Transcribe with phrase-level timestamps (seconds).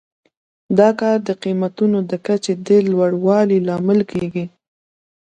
[0.79, 4.45] دا کار د قیمتونو د کچې د لوړوالي لامل کیږي.